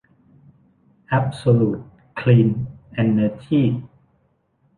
[1.07, 1.79] แอ๊บโซลูท
[2.19, 2.49] คลีน
[2.93, 3.65] เอ็นเนอร์จี้